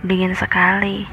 [0.00, 1.04] Dingin sekali.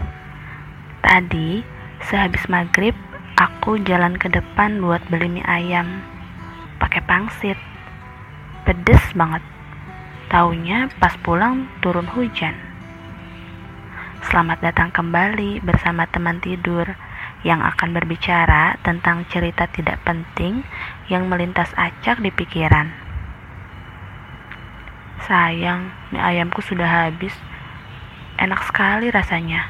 [1.03, 1.59] Tadi,
[2.07, 2.95] sehabis maghrib,
[3.35, 5.99] aku jalan ke depan buat beli mie ayam.
[6.79, 7.59] Pakai pangsit.
[8.63, 9.43] Pedes banget.
[10.31, 12.55] Taunya pas pulang turun hujan.
[14.23, 16.87] Selamat datang kembali bersama teman tidur
[17.43, 20.63] yang akan berbicara tentang cerita tidak penting
[21.11, 22.87] yang melintas acak di pikiran.
[25.27, 27.35] Sayang, mie ayamku sudah habis.
[28.37, 29.65] Enak sekali rasanya.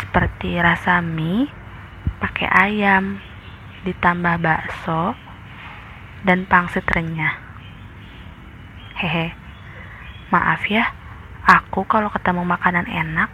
[0.00, 1.52] Seperti rasa mie
[2.16, 3.20] pakai ayam
[3.84, 5.12] ditambah bakso
[6.24, 7.36] dan pangsit renyah.
[8.96, 9.36] Hehe.
[10.32, 10.96] Maaf ya,
[11.44, 13.28] aku kalau ketemu makanan enak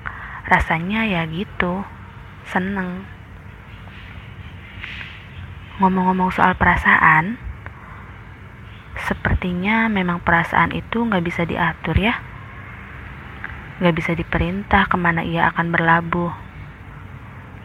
[0.50, 1.86] rasanya ya gitu.
[2.50, 3.06] Seneng.
[5.78, 7.38] Ngomong-ngomong soal perasaan,
[8.98, 12.33] sepertinya memang perasaan itu nggak bisa diatur ya.
[13.84, 16.32] Gak bisa diperintah ke mana ia akan berlabuh.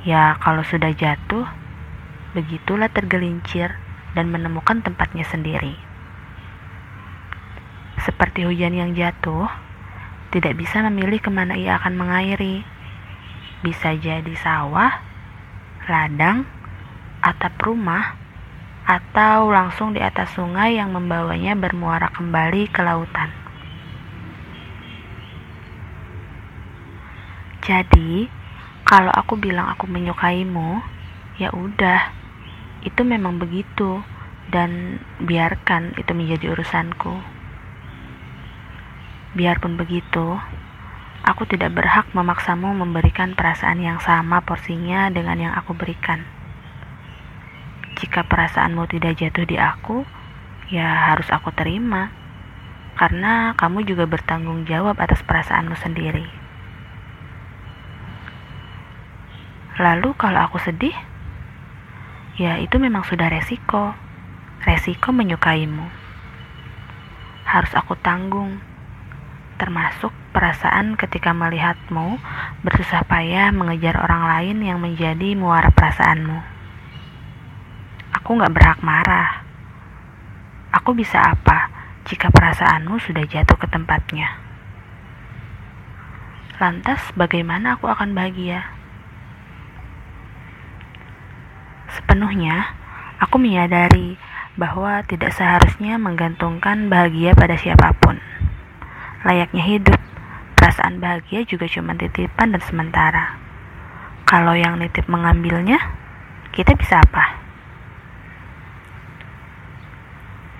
[0.03, 1.47] Ya, kalau sudah jatuh,
[2.35, 3.79] begitulah tergelincir
[4.19, 5.79] dan menemukan tempatnya sendiri.
[8.03, 9.47] Seperti hujan yang jatuh,
[10.35, 12.67] tidak bisa memilih ke mana ia akan mengairi.
[13.63, 14.99] Bisa jadi sawah,
[15.87, 16.43] ladang,
[17.23, 18.19] atap rumah,
[18.83, 23.48] atau langsung di atas sungai yang membawanya bermuara kembali ke lautan.
[27.69, 28.25] Jadi,
[28.81, 30.81] kalau aku bilang aku menyukaimu,
[31.37, 32.09] ya udah,
[32.81, 34.01] itu memang begitu
[34.49, 37.21] dan biarkan itu menjadi urusanku.
[39.37, 40.41] Biarpun begitu,
[41.21, 46.25] aku tidak berhak memaksamu memberikan perasaan yang sama porsinya dengan yang aku berikan.
[48.01, 50.09] Jika perasaanmu tidak jatuh di aku,
[50.73, 52.09] ya harus aku terima,
[52.97, 56.38] karena kamu juga bertanggung jawab atas perasaanmu sendiri.
[59.79, 60.91] Lalu kalau aku sedih,
[62.35, 63.95] ya itu memang sudah resiko.
[64.67, 65.87] Resiko menyukaimu.
[67.47, 68.59] Harus aku tanggung.
[69.55, 72.19] Termasuk perasaan ketika melihatmu
[72.59, 76.43] bersusah payah mengejar orang lain yang menjadi muara perasaanmu.
[78.19, 79.47] Aku gak berhak marah.
[80.75, 81.71] Aku bisa apa
[82.03, 84.27] jika perasaanmu sudah jatuh ke tempatnya?
[86.59, 88.78] Lantas bagaimana aku akan bahagia?
[92.09, 92.73] Sepenuhnya,
[93.21, 94.17] aku menyadari
[94.57, 98.17] bahwa tidak seharusnya menggantungkan bahagia pada siapa pun.
[99.21, 100.01] Layaknya hidup,
[100.57, 103.37] perasaan bahagia juga cuma titipan dan sementara.
[104.25, 105.77] Kalau yang nitip mengambilnya,
[106.49, 107.37] kita bisa apa?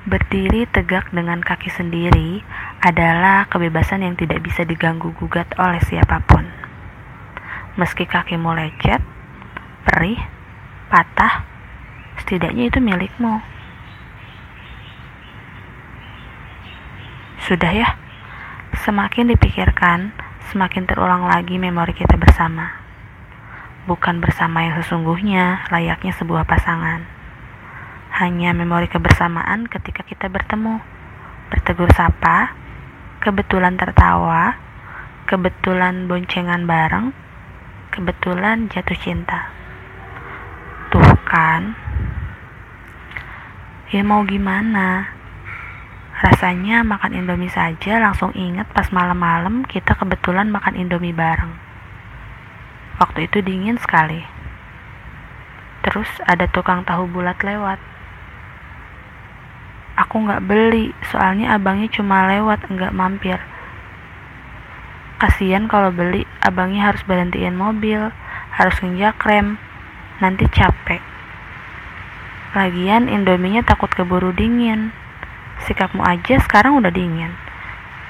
[0.05, 2.45] Berdiri tegak dengan kaki sendiri
[2.85, 6.45] adalah kebebasan yang tidak bisa diganggu-gugat oleh siapa pun.
[7.73, 9.01] Meski kakimu lecet,
[9.89, 10.37] perih,
[10.89, 11.45] patah,
[12.17, 13.37] setidaknya itu milikmu.
[17.45, 17.93] Sudah ya,
[18.81, 20.11] semakin dipikirkan,
[20.49, 22.73] semakin terulang lagi memori kita bersama.
[23.85, 27.05] Bukan bersama yang sesungguhnya, layaknya sebuah pasangan.
[28.17, 30.81] Hanya memori kebersamaan ketika kita bertemu,
[31.53, 32.53] bertegur sapa,
[33.21, 34.57] kebetulan tertawa,
[35.29, 37.13] kebetulan boncengan bareng,
[37.93, 39.58] kebetulan jatuh cinta
[41.29, 41.77] kan?
[43.93, 45.13] Ya mau gimana?
[46.19, 51.53] Rasanya makan indomie saja langsung inget pas malam-malam kita kebetulan makan indomie bareng.
[52.97, 54.19] Waktu itu dingin sekali.
[55.85, 57.79] Terus ada tukang tahu bulat lewat.
[59.95, 63.39] Aku nggak beli soalnya abangnya cuma lewat nggak mampir.
[65.21, 68.11] Kasihan kalau beli abangnya harus berhentiin mobil
[68.53, 69.55] harus nginjak rem.
[70.19, 71.08] Nanti capek
[72.49, 74.89] Lagian Indominya takut keburu dingin.
[75.69, 77.29] Sikapmu aja sekarang udah dingin.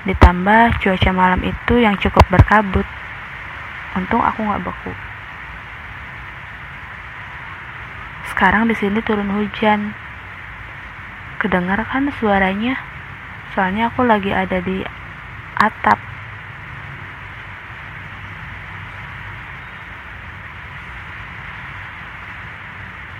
[0.08, 2.88] Ditambah cuaca malam itu yang cukup berkabut.
[4.00, 4.94] Untung aku nggak beku.
[8.32, 9.92] Sekarang di sini turun hujan.
[11.44, 12.80] Kedengar kan suaranya?
[13.52, 14.80] Soalnya aku lagi ada di
[15.60, 16.00] atap.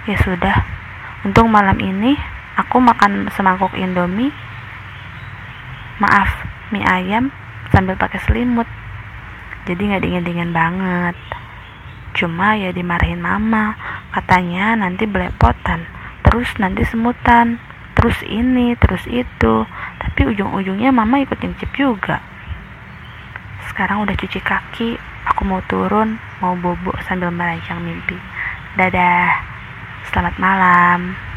[0.08, 0.66] Ya sudah,
[1.28, 2.16] Untung malam ini
[2.56, 4.32] aku makan semangkuk indomie.
[6.00, 6.32] Maaf,
[6.72, 7.34] mie ayam
[7.76, 8.68] sambil pakai selimut.
[9.68, 11.16] Jadi nggak dingin-dingin banget.
[12.16, 13.76] Cuma ya dimarahin mama,
[14.16, 15.86] katanya nanti belepotan,
[16.26, 17.60] terus nanti semutan,
[18.00, 19.68] terus ini, terus itu.
[20.00, 22.24] Tapi ujung-ujungnya mama ikut nyicip juga.
[23.68, 24.90] Sekarang udah cuci kaki,
[25.28, 28.16] Aku mau turun, mau bobo sambil merancang mimpi.
[28.80, 29.49] Dadah,
[30.08, 31.29] selamat malam.